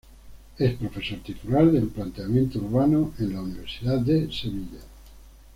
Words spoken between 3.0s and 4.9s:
en la Universidad de Sevilla.